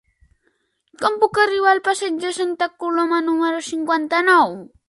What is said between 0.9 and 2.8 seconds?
Com puc arribar al passeig de Santa